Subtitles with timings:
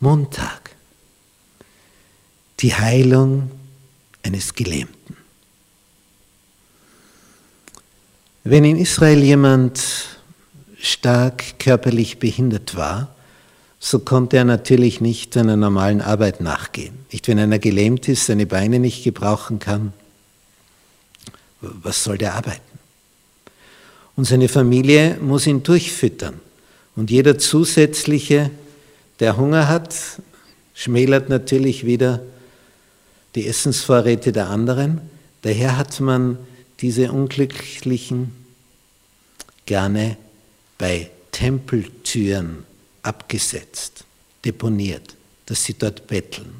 [0.00, 0.70] Montag.
[2.60, 3.50] Die Heilung
[4.22, 5.16] eines Gelähmten.
[8.44, 9.82] Wenn in Israel jemand
[10.80, 13.14] stark körperlich behindert war,
[13.80, 16.94] so konnte er natürlich nicht einer normalen Arbeit nachgehen.
[17.12, 19.92] Nicht wenn einer gelähmt ist, seine Beine nicht gebrauchen kann.
[21.60, 22.60] Was soll der arbeiten?
[24.16, 26.40] Und seine Familie muss ihn durchfüttern.
[26.96, 28.50] Und jeder zusätzliche,
[29.20, 29.94] der Hunger hat,
[30.74, 32.22] schmälert natürlich wieder
[33.34, 35.00] die Essensvorräte der anderen.
[35.42, 36.38] Daher hat man
[36.80, 38.32] diese Unglücklichen
[39.66, 40.16] gerne
[40.78, 42.64] bei Tempeltüren
[43.02, 44.04] abgesetzt,
[44.44, 46.52] deponiert, dass sie dort betteln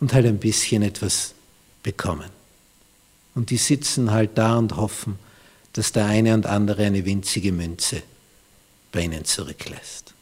[0.00, 1.34] und halt ein bisschen etwas
[1.82, 2.30] bekommen.
[3.34, 5.18] Und die sitzen halt da und hoffen,
[5.72, 8.02] dass der eine und andere eine winzige Münze
[8.92, 10.13] bei ihnen zurücklässt.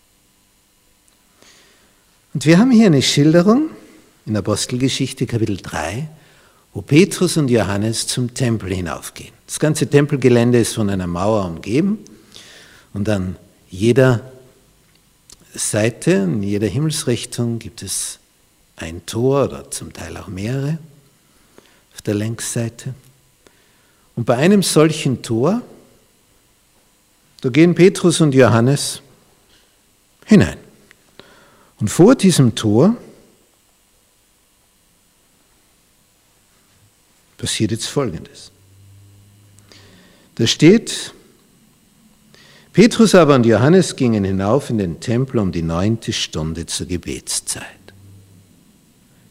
[2.34, 3.68] Und wir haben hier eine Schilderung
[4.24, 6.08] in Apostelgeschichte Kapitel 3,
[6.72, 9.32] wo Petrus und Johannes zum Tempel hinaufgehen.
[9.46, 11.98] Das ganze Tempelgelände ist von einer Mauer umgeben
[12.94, 13.36] und an
[13.68, 14.32] jeder
[15.52, 18.18] Seite, in jeder Himmelsrichtung gibt es
[18.76, 20.78] ein Tor oder zum Teil auch mehrere
[21.94, 22.94] auf der Längsseite.
[24.16, 25.60] Und bei einem solchen Tor,
[27.42, 29.02] da gehen Petrus und Johannes
[30.24, 30.61] hinein.
[31.82, 32.96] Und vor diesem Tor
[37.38, 38.52] passiert jetzt Folgendes.
[40.36, 41.12] Da steht,
[42.72, 47.66] Petrus aber und Johannes gingen hinauf in den Tempel um die neunte Stunde zur Gebetszeit.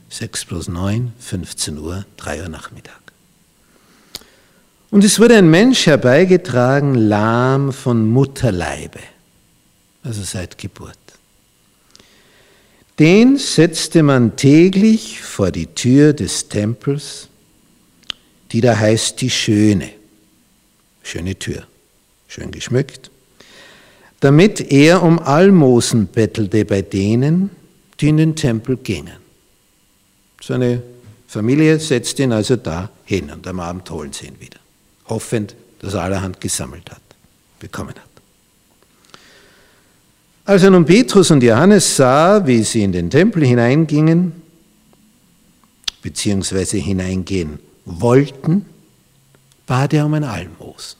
[0.09, 2.99] 6 plus 9, 15 Uhr, 3 Uhr Nachmittag.
[4.89, 8.99] Und es wurde ein Mensch herbeigetragen, lahm von Mutterleibe,
[10.03, 11.00] also seit Geburt.
[13.01, 17.27] Den setzte man täglich vor die Tür des Tempels,
[18.53, 19.89] die da heißt die Schöne.
[21.03, 21.67] Schöne Tür,
[22.27, 23.11] schön geschmückt
[24.21, 27.49] damit er um Almosen bettelte bei denen,
[27.99, 29.17] die in den Tempel gingen.
[30.41, 30.81] Seine
[31.27, 34.59] Familie setzt ihn also da hin und am Abend holen sie ihn wieder,
[35.07, 37.01] hoffend, dass er allerhand gesammelt hat,
[37.59, 38.10] bekommen hat.
[40.51, 44.33] Als er nun Petrus und Johannes sah, wie sie in den Tempel hineingingen,
[46.01, 48.65] beziehungsweise hineingehen wollten,
[49.65, 50.99] bat er um ein Almosen.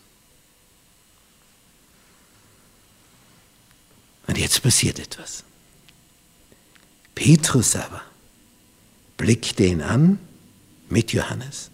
[4.27, 5.43] Und jetzt passiert etwas.
[7.13, 8.03] Petrus aber
[9.17, 10.17] blickte ihn an
[10.87, 11.71] mit Johannes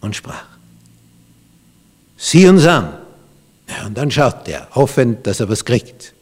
[0.00, 0.46] und sprach,
[2.16, 2.94] sieh uns an.
[3.68, 6.14] Ja, und dann schaut er, hoffend, dass er was kriegt.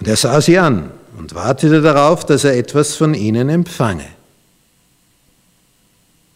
[0.00, 4.08] Und er sah sie an und wartete darauf, dass er etwas von ihnen empfange.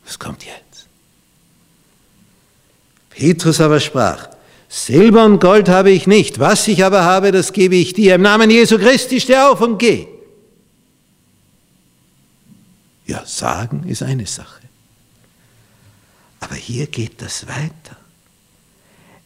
[0.04, 0.86] Was kommt jetzt?
[3.08, 4.28] Petrus aber sprach,
[4.68, 8.16] Silber und Gold habe ich nicht, was ich aber habe, das gebe ich dir.
[8.16, 10.08] Im Namen Jesu Christi steh auf und geh.
[13.06, 14.62] Ja, sagen ist eine Sache.
[16.40, 17.96] Aber hier geht das weiter.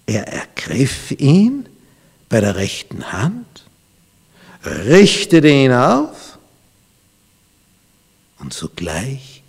[0.07, 1.69] Er ergriff ihn
[2.29, 3.68] bei der rechten Hand,
[4.65, 6.39] richtete ihn auf
[8.39, 9.43] und sogleich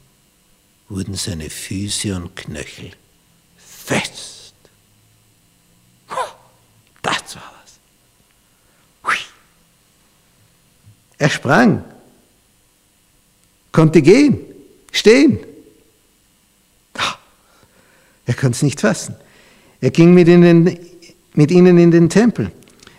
[0.88, 2.92] wurden seine Füße und Knöchel
[3.58, 4.54] fest.
[7.02, 7.80] Das war was.
[11.18, 11.84] Er sprang,
[13.74, 14.40] konnte gehen,
[14.92, 15.40] stehen.
[18.26, 19.16] Er konnte es nicht fassen.
[19.82, 20.78] Er ging mit ihnen,
[21.34, 22.52] mit ihnen in den Tempel.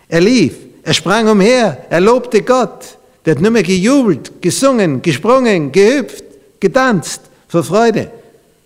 [0.09, 2.97] Er lief, er sprang umher, er lobte Gott.
[3.25, 6.23] Der hat nur mehr gejubelt, gesungen, gesprungen, gehüpft,
[6.59, 8.11] getanzt vor Freude.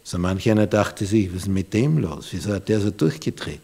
[0.03, 2.27] So manch einer dachte sich, was ist mit dem los?
[2.31, 3.59] Wieso hat der so durchgedreht?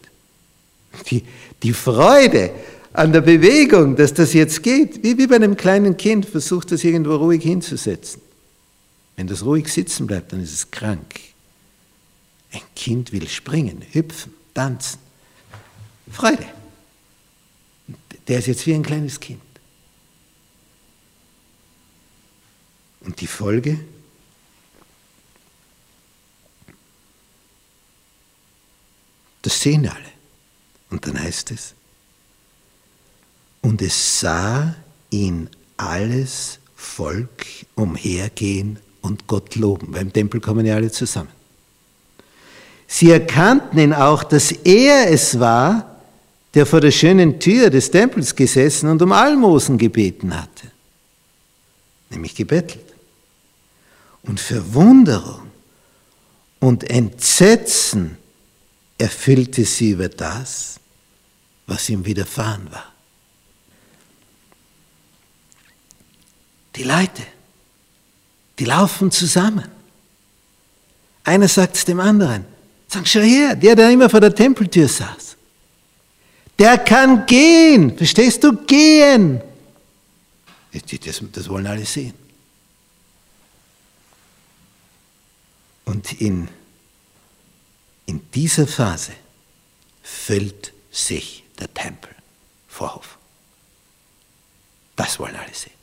[1.10, 1.24] Die,
[1.64, 2.52] die Freude
[2.94, 6.84] an der Bewegung, dass das jetzt geht, wie, wie bei einem kleinen Kind, versucht das
[6.84, 8.22] irgendwo ruhig hinzusetzen.
[9.16, 11.20] Wenn das ruhig sitzen bleibt, dann ist es krank.
[12.52, 15.00] Ein Kind will springen, hüpfen, tanzen.
[16.12, 16.46] Freude.
[18.28, 19.42] Der ist jetzt wie ein kleines Kind.
[23.02, 23.80] Und die Folge?
[29.42, 30.12] Das sehen alle.
[30.90, 31.74] Und dann heißt es,
[33.62, 34.76] und es sah
[35.10, 37.46] ihn alles Volk
[37.76, 39.92] umhergehen und Gott loben.
[39.92, 41.30] Beim Tempel kommen ja alle zusammen.
[42.88, 45.91] Sie erkannten ihn auch, dass er es war,
[46.54, 50.72] der vor der schönen Tür des Tempels gesessen und um Almosen gebeten hatte.
[52.10, 52.86] nämlich gebettelt.
[54.24, 55.50] Und Verwunderung
[56.60, 58.18] und Entsetzen
[58.98, 60.80] erfüllte sie über das,
[61.66, 62.92] was ihm widerfahren war.
[66.76, 67.24] Die Leute,
[68.60, 69.68] die laufen zusammen.
[71.24, 72.46] Einer sagt es dem anderen,
[72.88, 75.31] sag, schau her, der, der immer vor der Tempeltür saß,
[76.60, 79.42] der kann gehen, verstehst du, gehen.
[80.72, 82.14] Das, das wollen alle sehen.
[85.86, 86.48] Und in,
[88.06, 89.14] in dieser Phase
[90.04, 92.12] füllt sich der Tempel
[92.68, 93.18] Vorhof.
[94.96, 95.74] Das wollen alle sehen.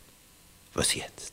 [0.75, 1.33] Was jetzt?